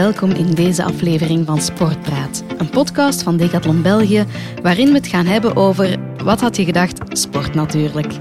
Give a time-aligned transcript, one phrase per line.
[0.00, 4.24] Welkom in deze aflevering van Sportpraat, een podcast van Decathlon België,
[4.62, 8.12] waarin we het gaan hebben over, wat had je gedacht, sport natuurlijk.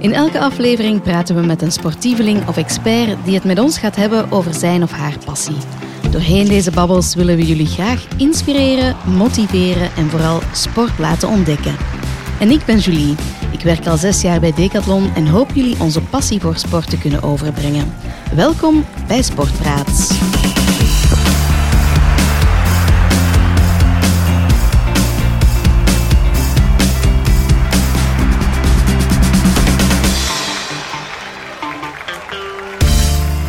[0.00, 3.96] In elke aflevering praten we met een sportieveling of expert die het met ons gaat
[3.96, 5.56] hebben over zijn of haar passie.
[6.10, 11.76] Doorheen deze babbels willen we jullie graag inspireren, motiveren en vooral sport laten ontdekken.
[12.40, 13.14] En ik ben Julie.
[13.50, 16.98] Ik werk al zes jaar bij Decathlon en hoop jullie onze passie voor sport te
[16.98, 17.92] kunnen overbrengen.
[18.34, 20.18] Welkom bij Sportpraat.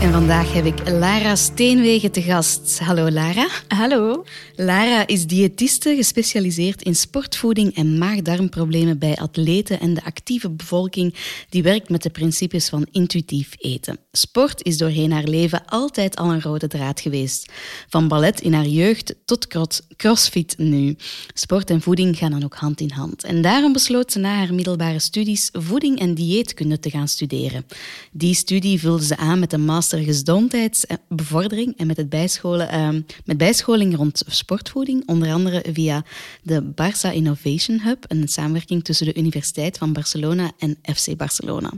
[0.09, 2.79] En vandaag heb ik Lara Steenwegen te gast.
[2.79, 3.47] Hallo Lara.
[3.67, 4.25] Hallo.
[4.55, 11.15] Lara is diëtiste gespecialiseerd in sportvoeding en maag-darmproblemen bij atleten en de actieve bevolking
[11.49, 13.99] die werkt met de principes van intuïtief eten.
[14.11, 17.51] Sport is doorheen haar leven altijd al een rode draad geweest.
[17.89, 19.47] Van ballet in haar jeugd tot
[19.95, 20.95] crossfit nu.
[21.33, 23.23] Sport en voeding gaan dan ook hand in hand.
[23.23, 27.65] En daarom besloot ze na haar middelbare studies voeding en dieetkunde te gaan studeren.
[28.11, 33.37] Die studie vulde ze aan met een master gezondheidsbevordering en met, het bijscholen, uh, met
[33.37, 36.03] bijscholing rond sportvoeding, onder andere via
[36.43, 41.71] de Barça Innovation Hub, een samenwerking tussen de Universiteit van Barcelona en FC Barcelona.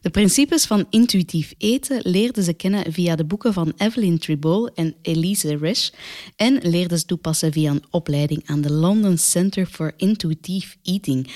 [0.00, 4.94] De principes van intuïtief eten leerde ze kennen via de boeken van Evelyn Tribol en
[5.02, 5.90] Elise Resch
[6.36, 11.30] en leerde ze toepassen via een opleiding aan de London Center for Intuitive Eating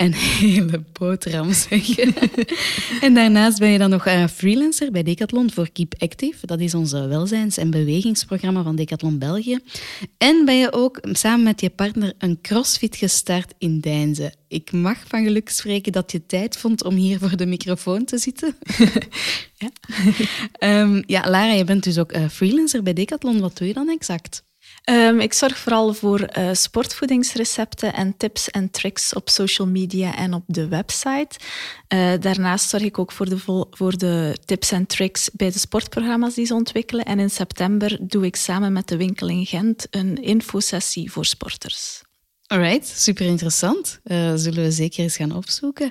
[0.00, 2.14] een hele boterham zeggen.
[3.00, 6.46] en daarnaast ben je dan nog uh, freelancer bij Decathlon voor Keep Active.
[6.46, 9.58] Dat is ons welzijns- en bewegingsprogramma van Decathlon België.
[10.18, 14.32] En ben je ook samen met je partner een crossfit gestart in Deinze.
[14.48, 18.18] Ik mag van geluk spreken dat je tijd vond om hier voor de microfoon te
[18.18, 18.56] zitten.
[19.62, 19.70] ja.
[20.80, 23.40] um, ja, Lara, je bent dus ook uh, freelancer bij Decathlon.
[23.40, 24.42] Wat doe je dan exact?
[24.90, 30.34] Um, ik zorg vooral voor uh, sportvoedingsrecepten en tips en tricks op social media en
[30.34, 31.38] op de website.
[31.94, 36.34] Uh, daarnaast zorg ik ook voor de, voor de tips en tricks bij de sportprogramma's
[36.34, 37.04] die ze ontwikkelen.
[37.04, 42.02] En in september doe ik samen met de winkel in Gent een infosessie voor sporters.
[42.52, 44.00] Alright, super interessant.
[44.04, 45.90] Uh, zullen we zeker eens gaan opzoeken.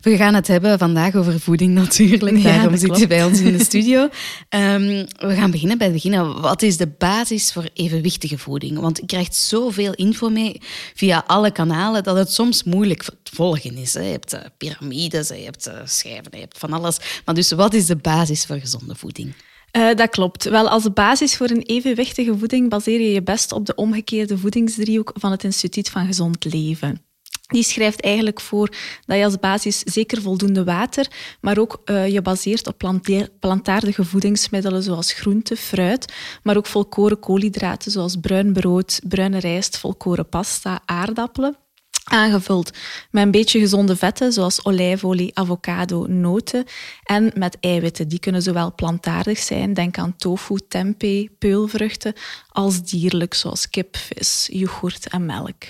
[0.00, 2.36] We gaan het hebben vandaag over voeding natuurlijk.
[2.36, 4.00] Ja, Daarom zit je bij ons in de studio.
[4.00, 6.40] Um, we gaan beginnen bij het begin.
[6.40, 8.78] Wat is de basis voor evenwichtige voeding?
[8.78, 10.60] Want je krijgt zoveel info mee
[10.94, 13.94] via alle kanalen dat het soms moeilijk te volgen is.
[13.94, 14.02] Hè.
[14.02, 16.96] Je hebt uh, piramides, je hebt uh, schijven, je hebt van alles.
[17.24, 19.34] Maar dus wat is de basis voor gezonde voeding?
[19.76, 20.44] Uh, dat klopt.
[20.44, 25.12] Wel, als basis voor een evenwichtige voeding baseer je je best op de omgekeerde voedingsdriehoek
[25.14, 27.04] van het Instituut van Gezond Leven.
[27.50, 28.68] Die schrijft eigenlijk voor
[29.06, 31.06] dat je als basis zeker voldoende water,
[31.40, 32.98] maar ook uh, je baseert op
[33.40, 40.28] plantaardige voedingsmiddelen zoals groente, fruit, maar ook volkoren koolhydraten zoals bruin brood, bruine rijst, volkoren
[40.28, 41.56] pasta, aardappelen
[42.04, 42.70] aangevuld
[43.10, 46.64] met een beetje gezonde vetten, zoals olijfolie, avocado, noten.
[47.02, 48.08] En met eiwitten.
[48.08, 52.14] Die kunnen zowel plantaardig zijn, denk aan tofu, tempeh, peulvruchten,
[52.48, 55.64] als dierlijk, zoals kip, vis, yoghurt en melk.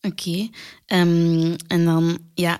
[0.00, 0.48] Oké.
[0.86, 2.58] Um, en dan, ja,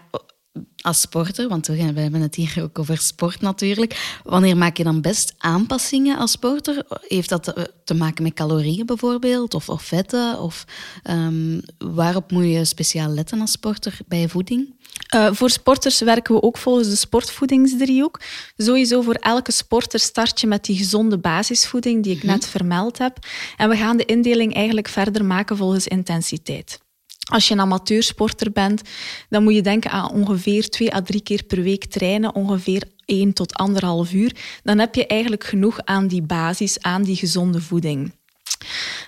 [0.82, 4.20] als sporter, want we hebben het hier ook over sport natuurlijk.
[4.24, 6.84] Wanneer maak je dan best aanpassingen als sporter?
[7.08, 10.38] Heeft dat te maken met calorieën bijvoorbeeld, of, of vetten?
[10.38, 10.64] Of
[11.10, 14.74] um, waarop moet je speciaal letten als sporter bij voeding?
[15.14, 18.20] Uh, voor sporters werken we ook volgens de sportvoedingsdriehoek.
[18.56, 23.18] Sowieso voor elke sporter start je met die gezonde basisvoeding die ik net vermeld heb.
[23.56, 26.81] En we gaan de indeling eigenlijk verder maken volgens intensiteit.
[27.30, 28.82] Als je een amateursporter bent,
[29.28, 33.32] dan moet je denken aan ongeveer twee à drie keer per week trainen, ongeveer 1
[33.32, 34.36] tot anderhalf uur.
[34.62, 38.12] Dan heb je eigenlijk genoeg aan die basis, aan die gezonde voeding.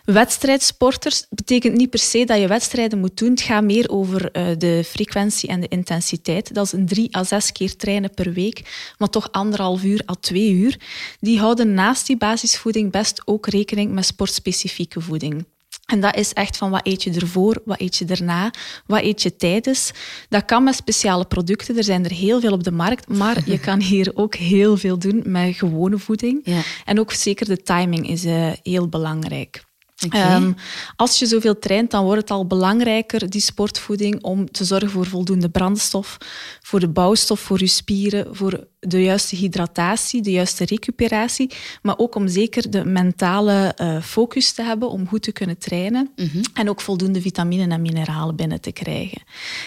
[0.04, 3.30] Wedstrijdsporters betekent niet per se dat je wedstrijden moet doen.
[3.30, 6.54] Het gaat meer over uh, de frequentie en de intensiteit.
[6.54, 10.14] Dat is een drie à zes keer trainen per week, maar toch anderhalf uur à
[10.20, 10.80] twee uur.
[11.20, 15.44] Die houden naast die basisvoeding best ook rekening met sportspecifieke voeding.
[15.86, 18.52] En dat is echt van wat eet je ervoor, wat eet je erna,
[18.86, 19.92] wat eet je tijdens.
[20.28, 23.58] Dat kan met speciale producten, er zijn er heel veel op de markt, maar je
[23.58, 26.40] kan hier ook heel veel doen met gewone voeding.
[26.44, 26.60] Ja.
[26.84, 29.64] En ook zeker de timing is uh, heel belangrijk.
[30.12, 30.52] Ehm,
[30.96, 35.06] als je zoveel traint, dan wordt het al belangrijker, die sportvoeding, om te zorgen voor
[35.06, 36.16] voldoende brandstof,
[36.62, 41.50] voor de bouwstof voor je spieren, voor de juiste hydratatie, de juiste recuperatie,
[41.82, 46.12] maar ook om zeker de mentale uh, focus te hebben om goed te kunnen trainen
[46.16, 46.42] Mhm.
[46.54, 49.22] en ook voldoende vitaminen en mineralen binnen te krijgen.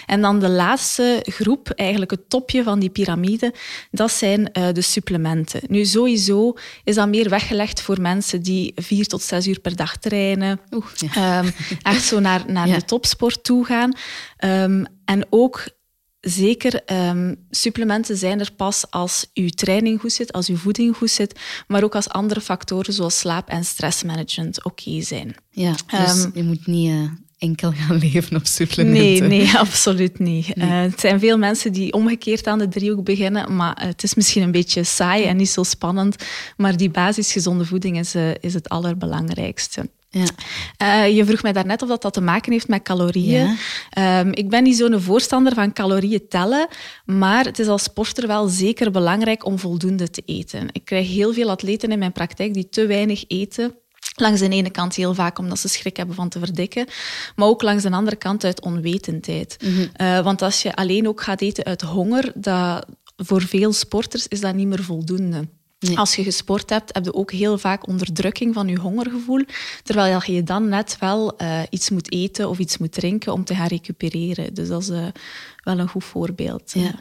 [0.06, 3.54] En dan de laatste groep, eigenlijk het topje van die piramide,
[3.92, 5.62] dat zijn uh, de supplementen.
[5.68, 9.98] Nu, sowieso is dat meer weggelegd voor mensen die vier tot zes uur per dag
[9.98, 10.27] trainen,
[10.72, 11.40] Oeh, ja.
[11.40, 11.52] um,
[11.82, 12.76] echt zo naar, naar Ja.
[12.76, 13.94] de topsport toe gaan.
[14.46, 15.68] Um, en ook
[16.22, 21.10] zeker um, supplementen zijn er pas als uw training goed zit, als uw voeding goed
[21.12, 25.36] zit, maar ook als andere factoren zoals slaap en stressmanagement oké zijn.
[25.50, 27.02] ja, dus Ehm, je moet niet eh,
[27.38, 29.28] enkel gaan leven op Nee, supplementen.
[29.28, 30.48] nee, absoluut niet.
[30.56, 34.14] Uh, het zijn veel mensen die omgekeerd aan de driehoek beginnen, maar uh, het is
[34.16, 36.16] misschien een beetje saai en niet zo spannend.
[36.58, 39.90] Maar die basisgezonde voeding is, uh, is het allerbelangrijkste.
[40.09, 40.25] Ja.
[41.07, 43.57] Uh, je vroeg mij daarnet of dat, dat te maken heeft met calorieën.
[43.89, 44.19] Ja.
[44.19, 46.68] Um, ik ben niet zo'n voorstander van calorieën tellen,
[47.06, 50.68] maar het is als sporter wel zeker belangrijk om voldoende te eten.
[50.71, 53.75] Ik krijg heel veel atleten in mijn praktijk die te weinig eten.
[54.15, 56.88] Langs de ene kant heel vaak omdat ze schrik hebben van te verdikken,
[57.36, 59.57] maar ook langs de andere kant uit onwetendheid.
[59.63, 59.88] Mhm.
[60.01, 64.39] Uh, want als je alleen ook gaat eten uit honger, dat, voor veel sporters is
[64.39, 65.48] dat niet meer voldoende.
[65.80, 65.98] Nee.
[65.98, 69.44] Als je gesport hebt, heb je ook heel vaak onderdrukking van je hongergevoel,
[69.84, 73.56] terwijl je dan net wel uh, iets moet eten of iets moet drinken om te
[73.56, 74.54] gaan recupereren.
[74.54, 75.06] Dus dat is uh,
[75.64, 76.72] wel een goed voorbeeld.
[76.74, 76.96] Ja.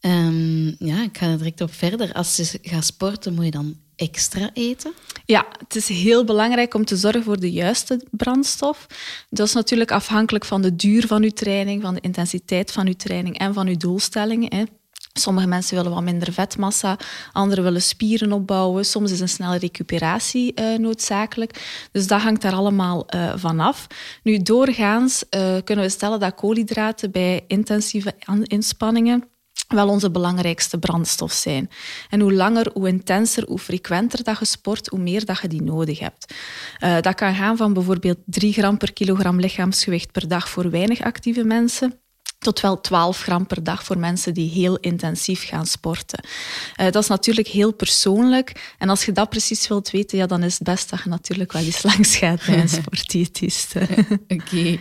[0.00, 2.12] Um, ja, ik ga er direct op verder.
[2.12, 4.92] Als je gaat sporten, moet je dan extra eten?
[5.24, 8.86] Ja, het is heel belangrijk om te zorgen voor de juiste brandstof.
[9.30, 12.96] Dat is natuurlijk afhankelijk van de duur van je training, van de intensiteit van je
[12.96, 14.68] training en van je doelstellingen.
[15.12, 16.96] Sommige mensen willen wat minder vetmassa,
[17.32, 18.84] anderen willen spieren opbouwen.
[18.84, 21.86] Soms is een snelle recuperatie uh, noodzakelijk.
[21.92, 23.86] Dus dat hangt daar allemaal uh, van af.
[24.22, 29.24] Nu, doorgaans uh, kunnen we stellen dat koolhydraten bij intensieve inspanningen
[29.68, 31.70] wel onze belangrijkste brandstof zijn.
[32.08, 35.62] En hoe langer, hoe intenser, hoe frequenter dat je sport, hoe meer dat je die
[35.62, 36.34] nodig hebt.
[37.00, 41.44] Dat kan gaan van bijvoorbeeld 3 gram per kilogram lichaamsgewicht per dag voor weinig actieve
[41.44, 42.01] mensen
[42.42, 46.24] tot wel 12 gram per dag voor mensen die heel intensief gaan sporten.
[46.76, 48.74] Uh, dat is natuurlijk heel persoonlijk.
[48.78, 51.52] En als je dat precies wilt weten, ja, dan is het best dat je natuurlijk
[51.52, 53.74] wel eens langs gaat bij een sportdiëtist.
[53.76, 54.16] Oké.
[54.28, 54.80] Okay.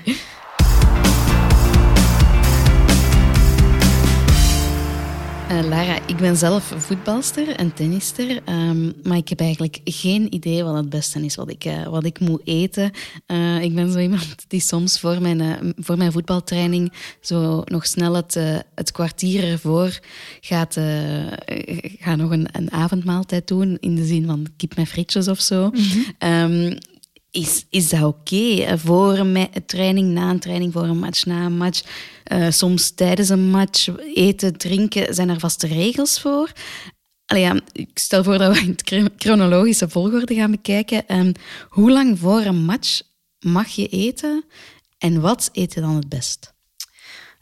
[5.52, 10.64] Uh, Lara, ik ben zelf voetbalster en tennister, um, maar ik heb eigenlijk geen idee
[10.64, 12.92] wat het beste is wat ik, uh, wat ik moet eten.
[13.28, 18.14] Uh, ik ben zo iemand die soms voor mijn, voor mijn voetbaltraining zo nog snel
[18.14, 18.40] het,
[18.76, 20.00] het kwartier ervoor
[20.42, 20.78] gaat,
[22.00, 25.70] gaat nog een, een, avondmaaltijd doen, in de zin van kip met frietjes of zo.
[25.70, 25.80] Mm
[26.20, 26.30] -hmm.
[26.30, 26.78] um,
[27.32, 28.78] is, is dat oké?
[28.78, 31.84] Voor een training, na een training, voor een match, na een match.
[32.32, 35.14] Uh, soms tijdens een match, eten, drinken.
[35.14, 36.52] Zijn er vaste regels voor?
[37.26, 41.16] Allee, ik stel voor dat we in chronologische volgorde gaan bekijken.
[41.18, 41.32] Um,
[41.70, 43.02] hoe lang voor een match
[43.40, 44.46] mag je eten?
[44.98, 46.54] En wat eet je dan het best?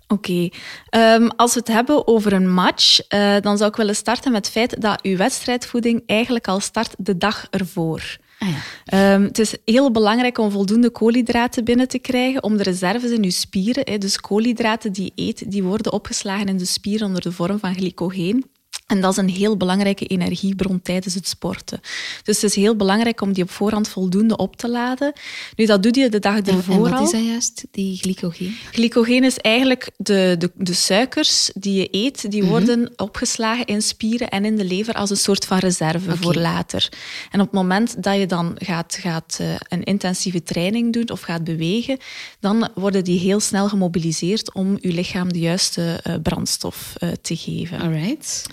[0.07, 0.49] Oké,
[0.95, 4.45] um, als we het hebben over een match, uh, dan zou ik willen starten met
[4.45, 8.17] het feit dat uw wedstrijdvoeding eigenlijk al start de dag ervoor.
[8.39, 13.11] Ah, um, het is heel belangrijk om voldoende koolhydraten binnen te krijgen om de reserves
[13.11, 17.21] in je spieren, dus koolhydraten die je eet, die worden opgeslagen in de spieren onder
[17.21, 18.45] de vorm van glycogeen.
[18.89, 21.79] En dat is een heel belangrijke energiebron tijdens het sporten.
[22.23, 25.13] Dus het is heel belangrijk om die op voorhand voldoende op te laden.
[25.55, 27.05] Nu, dat doe je de dag ervoor en, en wat al.
[27.05, 28.55] is dat juist, die glycogeen?
[28.71, 32.49] Glycogeen is eigenlijk de, de, de suikers die je eet, die mm -hmm.
[32.49, 36.21] worden opgeslagen in spieren en in de lever als een soort van reserve okay.
[36.21, 36.89] voor later.
[37.31, 41.21] En op het moment dat je dan gaat, gaat uh, een intensieve training doen of
[41.21, 41.97] gaat bewegen,
[42.39, 47.35] dan worden die heel snel gemobiliseerd om je lichaam de juiste uh, brandstof uh, te
[47.35, 47.79] geven.
[47.79, 48.47] Alright.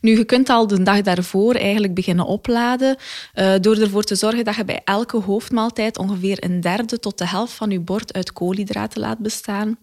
[0.00, 2.96] Nu, je kunt al de dag daarvoor eigenlijk beginnen opladen
[3.34, 7.26] uh, door ervoor te zorgen dat je bij elke hoofdmaaltijd ongeveer een derde tot de
[7.26, 9.78] helft van je bord uit koolhydraten laat bestaan.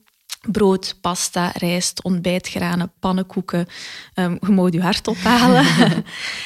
[0.47, 3.67] Brood, pasta, rijst, ontbijtgranen, pannenkoeken.
[4.15, 5.65] Um, je hart ophalen.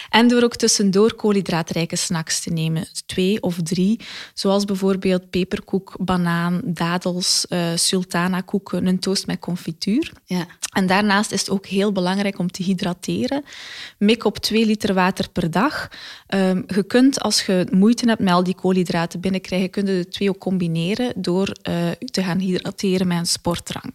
[0.10, 2.88] en door ook tussendoor koolhydraatrijke snacks te nemen.
[3.06, 4.00] Twee of drie,
[4.34, 10.12] zoals bijvoorbeeld peperkoek, banaan, dadels, uh, sultana-koeken, een toast met confituur.
[10.26, 10.46] Ja.
[10.74, 13.44] En daarnaast is het ook heel belangrijk om te hydrateren.
[13.98, 15.90] Mik op 2 liter water per dag.
[16.28, 20.08] Um, je kunt, als je moeite hebt met al die koolhydraten binnenkrijgen, kun je de
[20.08, 21.76] twee ook combineren door uh,
[22.12, 23.93] te gaan hydrateren met een sportdrank.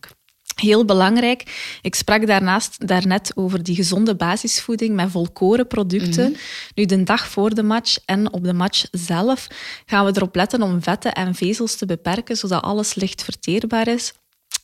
[0.61, 1.43] Heel belangrijk.
[1.83, 6.31] Ik sprak daarnaast daarnet over die gezonde basisvoeding met volkorenproducten.
[6.31, 6.41] Mhm.
[6.75, 9.47] Nu, de dag voor de match en op de match zelf
[9.87, 14.13] gaan we erop letten om vetten en vezels te beperken, zodat alles licht verteerbaar is.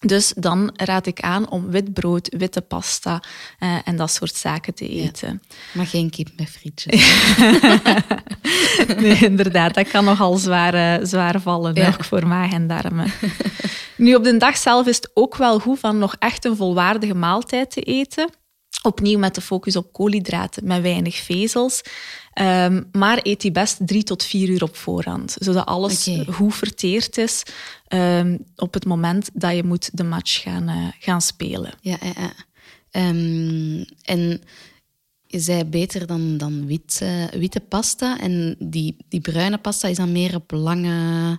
[0.07, 3.23] Dus dan raad ik aan om wit brood, witte pasta
[3.59, 5.43] eh, en dat soort zaken te eten.
[5.73, 7.17] maar geen kip met frietjes.
[9.03, 9.75] nee, inderdaad.
[9.75, 13.13] Dat kan nogal zwaar, uh, zwaar vallen, ook voor maag en darmen.
[13.97, 17.15] nu, op de dag zelf is het ook wel goed van nog echt een volwaardige
[17.15, 18.29] maaltijd te eten.
[18.87, 21.83] Opnieuw met de focus op koolhydraten, met weinig vezels.
[22.33, 27.19] Ehm, maar eet die best drie tot vier uur op voorhand, zodat alles goed verteerd
[27.19, 27.43] is
[27.89, 31.73] ehm, op het moment dat je moet de match gaan, uh, gaan spelen.
[31.81, 32.33] Ja, ja, ja.
[33.09, 34.41] Um, en
[35.27, 38.19] is hij beter dan, dan wit, uh, witte pasta?
[38.19, 41.39] En die, die bruine pasta is dan meer op lange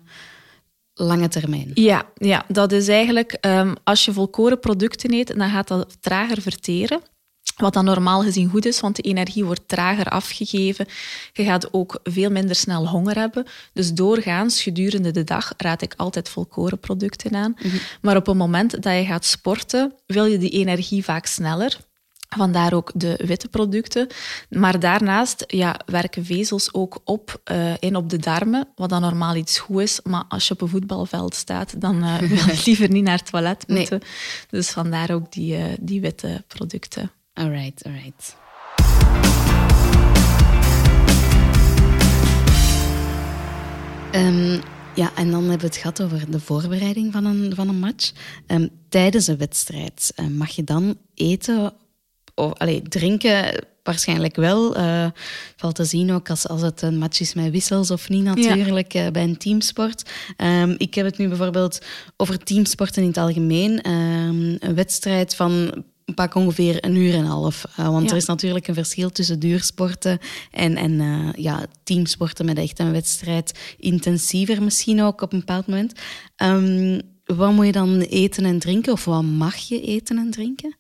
[0.94, 1.72] lange termijn.
[1.74, 3.38] Ja, ja dat is eigenlijk
[3.84, 7.02] als je volkoren producten eet, dan gaat dat trager verteren.
[7.56, 10.86] Wat dan normaal gezien goed is, want de energie wordt trager afgegeven.
[11.34, 13.46] Je gaat ook veel minder snel honger hebben.
[13.74, 17.56] Dus doorgaans, gedurende de dag, raad ik altijd volkorenproducten aan.
[17.58, 17.76] Mhm.
[18.02, 21.78] Maar op het moment dat je gaat sporten, wil je die energie vaak sneller.
[22.30, 24.08] Vandaar ook de witte producten.
[24.50, 29.36] Maar daarnaast ja, werken vezels ook op uh, in op de darmen, wat dan normaal
[29.36, 30.00] iets goed is.
[30.04, 33.30] Maar als je op een voetbalveld staat, dan uh, wil je liever niet naar het
[33.30, 34.02] toilet moeten.
[34.50, 37.12] Dus vandaar ook die, uh, die witte producten.
[37.38, 38.36] Alright, alright.
[44.16, 44.62] Um,
[44.96, 48.12] ja, en dan hebben we het gehad over de voorbereiding van een, van een match.
[48.48, 51.74] Um, tijdens een wedstrijd, um, mag je dan eten
[52.36, 53.66] of allee, drinken?
[53.84, 54.78] Waarschijnlijk wel.
[54.78, 55.08] Uh,
[55.56, 58.92] valt te zien ook als, als het een match is met wissels of niet natuurlijk
[58.92, 59.06] ja.
[59.06, 60.12] uh, bij een teamsport.
[60.38, 61.80] Um, ik heb het nu bijvoorbeeld
[62.18, 63.90] over teamsporten in het algemeen.
[63.92, 67.66] Um, een wedstrijd van pak ongeveer een uur en een half.
[67.80, 70.20] Uh, want er is natuurlijk een verschil tussen duursporten
[70.52, 73.76] en, en uh, ja, teamsporten met echt een wedstrijd.
[73.78, 76.00] Intensiever misschien ook op een bepaald moment.
[76.38, 78.94] Um, wat moet je dan eten en drinken?
[78.94, 80.78] Of wat mag je eten en drinken?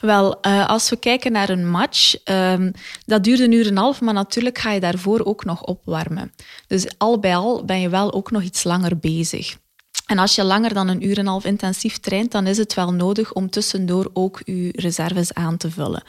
[0.00, 2.72] Wel, uh, als we kijken naar een match, um,
[3.06, 6.32] dat duurt een uur en een half, maar natuurlijk ga je daarvoor ook nog opwarmen.
[6.66, 9.56] Dus al bij al ben je wel ook nog iets langer bezig.
[10.04, 12.74] En als je langer dan een uur en een half intensief traint, dan is het
[12.74, 16.02] wel nodig om tussendoor ook je reserves aan te vullen.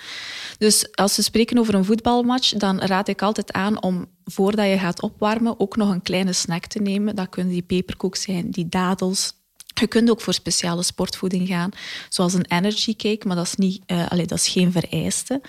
[0.58, 4.78] Dus als we spreken over een voetbalmatch, dan raad ik altijd aan om voordat je
[4.78, 7.16] gaat opwarmen ook nog een kleine snack te nemen.
[7.16, 9.34] Dat kunnen die peperkoek zijn, die dadels,
[9.74, 11.70] je kunt ook voor speciale sportvoeding gaan,
[12.10, 15.42] zoals een energy cake, maar dat is, niet, allee, dat is geen vereiste.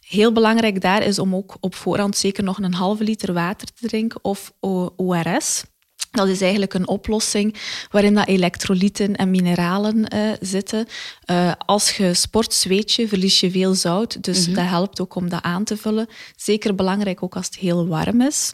[0.00, 3.86] Heel belangrijk daar is om ook op voorhand zeker nog een halve liter water te
[3.86, 4.52] drinken of
[4.96, 5.64] ORS.
[6.10, 7.56] Dat is eigenlijk een oplossing
[7.90, 10.86] waarin dat elektrolyten en mineralen uh, zitten.
[11.30, 14.22] Uh, als je sport, zweet je, verlies je veel zout.
[14.22, 14.54] Dus mm -hmm.
[14.54, 16.06] dat helpt ook om dat aan te vullen.
[16.36, 18.52] Zeker belangrijk ook als het heel warm is.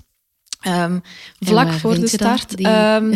[0.67, 1.03] Um,
[1.41, 2.57] vlak voor de start.
[2.57, 2.69] Die...
[2.69, 3.11] Um,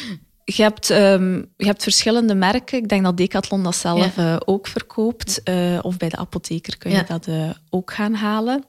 [0.56, 2.78] je, hebt, um, je hebt verschillende merken.
[2.78, 4.32] Ik denk dat Decathlon dat zelf ja.
[4.32, 5.42] uh, ook verkoopt.
[5.82, 7.18] of bij de apotheker kun je ja.
[7.18, 7.28] dat
[7.70, 8.64] ook gaan halen.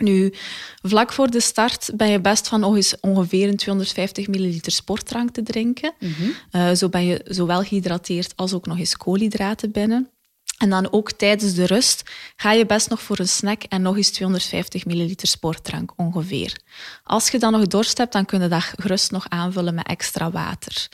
[0.00, 0.34] Nu,
[0.82, 5.30] vlak voor de start ben je best van nog eens ongeveer een 250 milliliter sportdrank
[5.30, 5.92] te drinken.
[5.98, 6.34] Mm -hmm.
[6.52, 10.10] uh, zo ben je zowel gehydrateerd als ook nog eens koolhydraten binnen.
[10.58, 13.96] En dan ook tijdens de rust ga je best nog voor een snack en nog
[13.96, 16.60] eens 250 milliliter sportdrank ongeveer.
[17.04, 20.30] Als je dan nog dorst hebt, dan kun je dat gerust nog aanvullen met extra
[20.30, 20.88] water.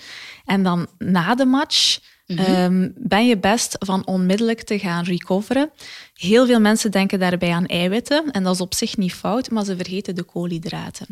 [0.44, 2.92] En dan na de match Mm -hmm.
[2.96, 5.70] ben je best van onmiddellijk te gaan recoveren.
[6.14, 9.64] Heel veel mensen denken daarbij aan eiwitten en dat is op zich niet fout, maar
[9.64, 11.06] ze vergeten de koolhydraten.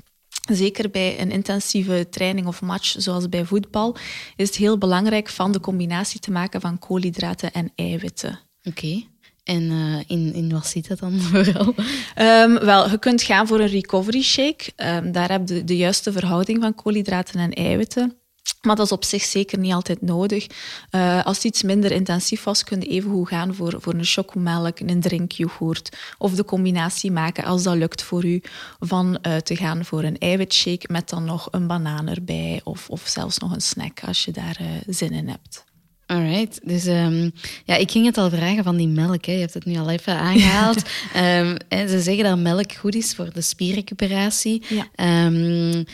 [0.52, 3.96] Zeker bij een intensieve training of match, zoals bij voetbal,
[4.36, 8.40] is het heel belangrijk van de combinatie te maken van koolhydraten en eiwitten.
[8.62, 9.02] Oké.
[9.44, 11.74] En uh, in, in wat zit dat dan vooral?
[12.18, 14.72] Um, wel, je kunt gaan voor een recovery shake.
[14.76, 18.16] Um, daar heb je de, de juiste verhouding van koolhydraten en eiwitten.
[18.64, 20.46] Maar dat is op zich zeker niet altijd nodig.
[20.90, 24.04] Uh, als het iets minder intensief was, kun je even goed gaan voor, voor een
[24.04, 28.42] chocomelk, een drinkyoghurt of de combinatie maken, als dat lukt voor u,
[28.80, 33.02] van uh, te gaan voor een eiwitshake met dan nog een banaan erbij of, of
[33.06, 35.64] zelfs nog een snack als je daar uh, zin in hebt.
[36.06, 37.32] Alright, dus um,
[37.64, 39.24] ja, ik ging het al vragen van die melk.
[39.24, 39.32] Hè.
[39.32, 40.82] Je hebt het nu al even aangehaald.
[41.16, 41.56] um,
[41.88, 44.62] ze zeggen dat melk goed is voor de spierrecuperatie.
[44.68, 45.26] Ja.
[45.26, 45.84] Um,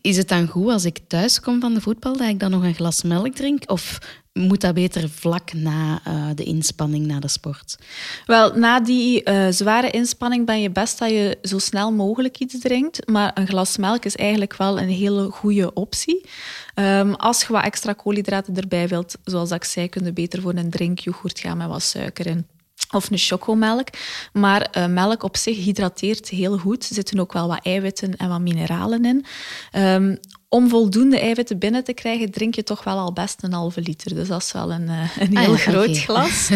[0.00, 2.62] is het dan goed als ik thuis kom van de voetbal dat ik dan nog
[2.62, 3.70] een glas melk drink?
[3.70, 3.98] Of
[4.32, 7.78] moet dat beter vlak na uh, de inspanning, na de sport?
[8.26, 12.58] Wel, na die uh, zware inspanning ben je best dat je zo snel mogelijk iets
[12.58, 13.08] drinkt.
[13.08, 16.28] Maar een glas melk is eigenlijk wel een hele goede optie.
[16.74, 20.54] Um, als je wat extra koolhydraten erbij wilt, zoals ik zei, kun je beter voor
[20.54, 22.46] een drinkyoghurt gaan met wat suiker in
[22.90, 23.88] of een chocomelk.
[24.32, 26.88] Maar uh, melk op zich hydrateert heel goed.
[26.88, 29.24] Er zitten ook wel wat eiwitten en wat mineralen in.
[29.72, 33.80] Um, om voldoende eiwitten binnen te krijgen, drink je toch wel al best een halve
[33.80, 34.14] liter.
[34.14, 36.50] Dus dat is wel een, eh, een ah heel groot glas.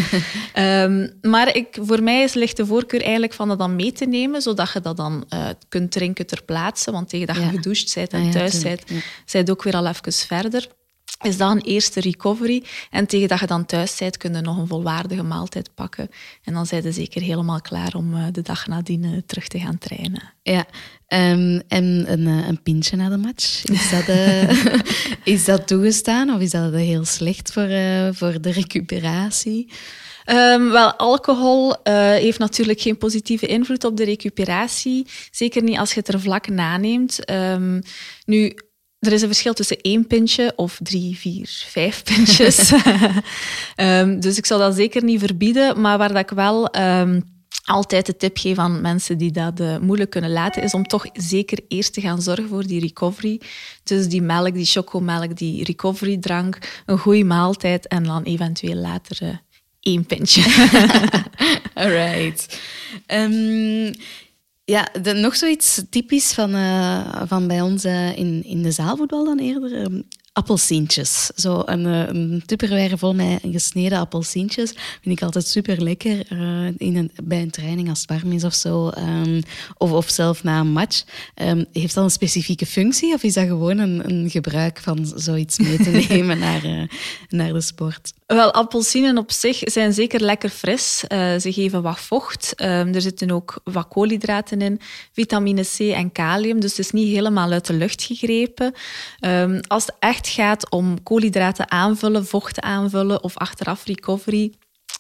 [0.54, 4.04] um, maar ik, voor mij is, ligt de voorkeur eigenlijk van dat dan mee te
[4.04, 6.90] nemen, zodat je dat dan uh, kunt drinken ter plaatse.
[6.90, 8.82] Want tegen dat je gedoucht bent en ah, thuis bent,
[9.26, 10.68] je ook weer al even verder
[11.20, 12.64] is dat een eerste recovery.
[12.90, 16.08] En tegen dat je dan thuis bent, kun je nog een volwaardige maaltijd pakken.
[16.44, 19.58] En dan zijn je zeker helemaal klaar om eh, de dag nadien eh, terug te
[19.58, 20.32] gaan trainen.
[20.42, 20.66] Ja,
[21.08, 24.16] um, en een, eh, een pintje na de match, is dat,
[25.34, 27.68] is dat toegestaan of is dat heel slecht voor,
[28.14, 29.72] voor de recuperatie?
[30.26, 35.06] Um, wel, alcohol uh, heeft natuurlijk geen positieve invloed op de recuperatie.
[35.30, 37.30] Zeker niet als je het er vlak naneemt.
[37.30, 37.82] Um,
[38.24, 38.56] nu,
[39.00, 42.72] er is een verschil tussen één pintje of drie, vier, vijf pintjes.
[43.76, 45.80] um, dus ik zal dat zeker niet verbieden.
[45.80, 47.22] Maar waar dat ik wel um,
[47.64, 51.06] altijd de tip geef aan mensen die dat uh, moeilijk kunnen laten, is om toch
[51.12, 53.40] zeker eerst te gaan zorgen voor die recovery.
[53.84, 59.18] Dus die melk, die chocomelk, die recovery drank, een goede maaltijd en dan eventueel later
[59.22, 59.28] uh,
[59.80, 60.42] één pintje.
[61.74, 62.60] Alright.
[63.06, 63.92] Um,
[64.70, 69.38] ja, nog zoiets typisch van, uh, van bij ons uh, in, in de zaalvoetbal dan
[69.38, 69.82] eerder.
[69.82, 70.04] Um,
[70.40, 71.30] appelsientjes.
[71.34, 74.70] Zo een, eh, een tupperware vol met gesneden appelsientjes
[75.02, 78.44] vind ik altijd super lekker uh, in een, bij een training als het warm is
[78.44, 78.90] of zo.
[78.98, 79.42] Um,
[79.76, 81.04] of, of zelf na een match.
[81.34, 85.58] Um, heeft dat een specifieke functie of is dat gewoon een, een gebruik van zoiets
[85.58, 86.82] mee te nemen naar, uh,
[87.28, 88.12] naar de sport?
[88.26, 90.98] Wel, appelsinen op zich zijn zeker lekker fris.
[91.38, 92.54] Ze geven wat vocht.
[92.56, 94.80] Um, er zitten ook wat koolhydraten in,
[95.12, 96.60] vitamine C en kalium.
[96.60, 98.74] Dus het is niet helemaal uit de lucht gegrepen.
[99.66, 104.52] Als het echt gaat om koolhydraten aanvullen, vocht aanvullen of achteraf recovery,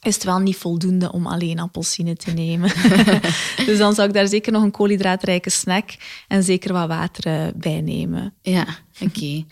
[0.02, 2.70] is het wel niet voldoende om alleen appelsine te nemen.
[3.66, 5.90] dus dan zou ik daar zeker nog een koolhydraatrijke snack
[6.28, 8.34] en zeker wat water uh, bij nemen.
[8.42, 8.66] Ja,
[9.00, 9.04] oké.
[9.04, 9.46] Okay.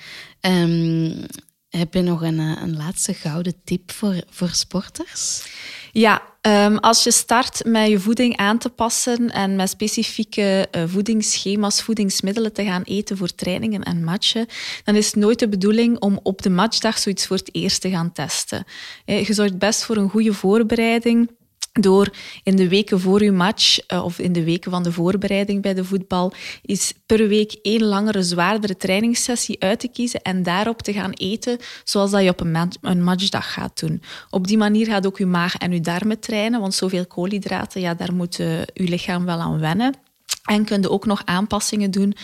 [0.63, 1.27] Um,
[1.69, 5.47] heb je nog een, eh, een laatste gouden tip voor, voor sporters?
[5.93, 10.83] Ja, um, als je start met je voeding aan te passen en met specifieke uh,
[10.87, 14.47] voedingsschema's, voedingsmiddelen te gaan eten voor trainingen en matchen,
[14.85, 17.91] dan is het nooit de bedoeling om op de matchdag zoiets voor het eerst te
[17.91, 18.65] gaan testen.
[19.05, 21.31] Je zorgt best voor een goede voorbereiding
[21.73, 22.09] door
[22.43, 25.75] in de weken voor uw match uh, of in de weken van de voorbereiding bij
[25.75, 26.33] de voetbal
[26.63, 31.59] is per week één langere, zwaardere trainingssessie uit te kiezen en daarop te gaan eten
[31.85, 34.03] zoals dat je op een, een matchdag gaat doen.
[34.31, 37.95] Op die manier gaat ook uw maag en uw darmen trainen, want zoveel koolhydraten, ja,
[37.95, 39.95] daar moet uh, uw lichaam wel aan wennen.
[40.45, 42.15] En kun je ook nog aanpassingen doen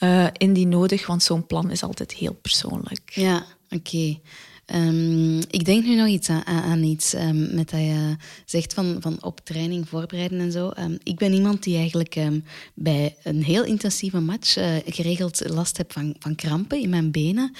[0.00, 3.10] uh, indien nodig, want zo'n plan is altijd heel persoonlijk.
[3.14, 4.18] Ja, oké.
[4.74, 8.96] Um, ik denk nu nog iets aan, aan iets um, met dat je zegt van,
[9.00, 10.70] van op training voorbereiden en zo.
[10.78, 12.18] Um, ik ben iemand die eigenlijk
[12.74, 17.52] bij een heel intensieve match uh, geregeld last heb van, van krampen in mijn benen.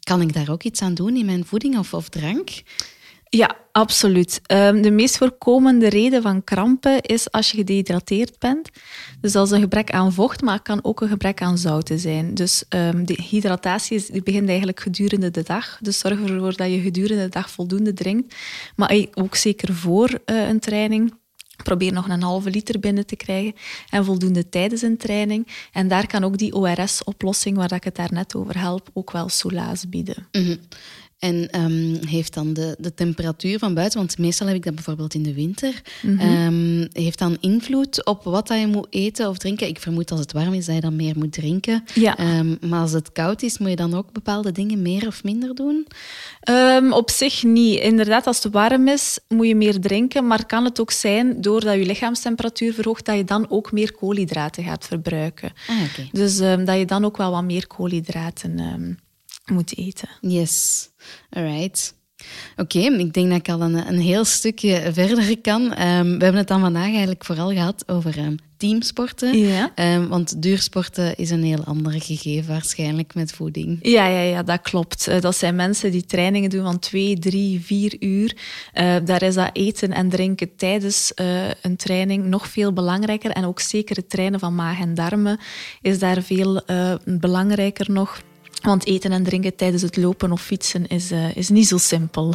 [0.00, 2.50] kan ik daar ook iets aan doen in mijn voeding of, of drank?
[3.36, 4.40] Ja, absoluut.
[4.52, 8.70] Um, de meest voorkomende reden van krampen is als je gedehydrateerd bent.
[9.20, 11.98] Dus dat is een gebrek aan vocht, maar het kan ook een gebrek aan zouten
[11.98, 12.34] zijn.
[12.34, 15.78] Dus um, de hydratatie is, begint eigenlijk gedurende de dag.
[15.80, 18.34] Dus zorg ervoor dat je gedurende de dag voldoende drinkt.
[18.76, 21.14] Maar ook zeker voor uh, een training.
[21.62, 23.54] Probeer nog een halve liter binnen te krijgen
[23.90, 25.68] en voldoende tijdens een training.
[25.72, 29.88] En daar kan ook die ORS-oplossing, waar ik het daarnet over help, ook wel soelaas
[29.88, 30.28] bieden.
[30.30, 30.58] -hmm.
[31.26, 35.14] En um, heeft dan de, de temperatuur van buiten, want meestal heb ik dat bijvoorbeeld
[35.14, 36.46] in de winter, mm -hmm.
[36.46, 39.68] um, heeft dan invloed op wat dat je moet eten of drinken?
[39.68, 41.84] Ik vermoed als het warm is dat je dan meer moet drinken.
[41.94, 42.38] Ja.
[42.38, 45.54] Um, maar als het koud is, moet je dan ook bepaalde dingen meer of minder
[45.54, 45.86] doen?
[46.90, 47.80] op zich niet.
[47.80, 50.26] Inderdaad, als het warm is, moet je meer drinken.
[50.26, 54.64] Maar kan het ook zijn, doordat je lichaamstemperatuur verhoogt, dat je dan ook meer koolhydraten
[54.64, 55.52] gaat verbruiken.
[55.68, 56.08] Ah, okay.
[56.12, 58.98] Dus dat je dan ook wel wat meer koolhydraten
[59.52, 60.08] moet eten.
[60.20, 60.88] Yes,
[61.30, 61.94] alright.
[62.56, 65.62] Oké, okay, ik denk dat ik al een, een heel stukje verder kan.
[65.62, 69.38] Um, we hebben het dan vandaag eigenlijk vooral gehad over um, teamsporten.
[69.38, 69.72] Ja.
[69.94, 73.78] Um, want duursporten is een heel ander gegeven waarschijnlijk met voeding.
[73.82, 75.08] Ja, ja, ja dat klopt.
[75.08, 78.36] Uh, dat zijn mensen die trainingen doen van twee, drie, vier uur.
[78.74, 83.30] Uh, daar is dat eten en drinken tijdens uh, een training nog veel belangrijker.
[83.30, 85.38] En ook zeker het trainen van maag en darmen
[85.82, 86.62] is daar veel
[87.04, 88.20] belangrijker nog.
[88.62, 92.34] Want eten en drinken tijdens het lopen of fietsen is, uh, is niet zo simpel.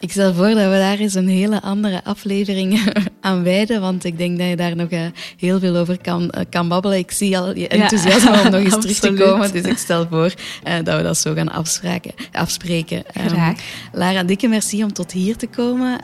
[0.00, 2.80] ik stel voor dat we daar eens een hele andere aflevering
[3.20, 5.00] aan wijden, want ik denk dat je daar nog uh,
[5.36, 6.98] heel veel over kan, uh, kan babbelen.
[6.98, 10.06] Ik zie al je enthousiasme ja, om nog eens terug te komen, dus ik stel
[10.10, 10.34] voor
[10.84, 11.52] dat we dat zo gaan
[12.32, 13.02] afspreken.
[13.12, 13.50] Graag.
[13.50, 13.56] Um,
[13.92, 16.00] Lara, dikke merci om tot hier te komen,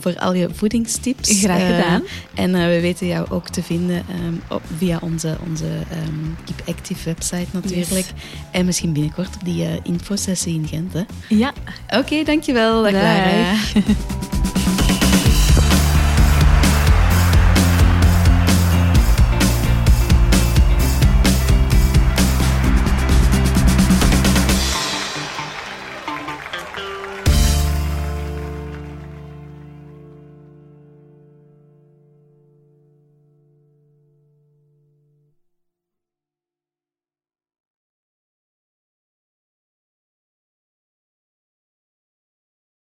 [0.00, 1.38] voor al je voedingstips.
[1.40, 2.02] Graag gedaan.
[2.34, 7.04] en we weten jou ook te vinden um, op, via onze, onze um, Keep Active
[7.04, 7.90] website natuurlijk.
[7.90, 8.12] Yes.
[8.50, 10.92] En misschien binnenkort op die uh, infosessie in Gent.
[10.92, 11.02] Hè?
[11.28, 11.52] Ja.
[11.86, 12.82] Oké, okay, dankjewel.
[12.82, 14.24] Dag, Dag.